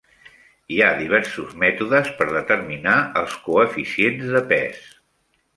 [0.75, 4.85] Hi ha diversos mètodes per determinar els coeficients de pes.